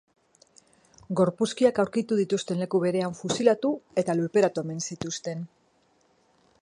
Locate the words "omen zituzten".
4.67-5.45